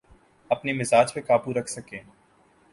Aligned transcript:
اپنے 0.49 0.73
مزاج 0.73 1.13
پہ 1.13 1.21
قابو 1.27 1.53
رکھ 1.53 1.69
سکے۔ 1.69 1.99